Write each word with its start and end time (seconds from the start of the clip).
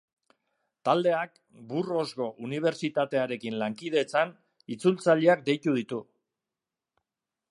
Taldeak, 0.87 1.35
Burgosko 1.73 2.29
Unibertsitatearekin 2.47 3.59
lankidetzan, 3.65 4.33
itzultzaileak 4.77 5.47
deitu 5.51 5.79
ditu. 5.81 6.03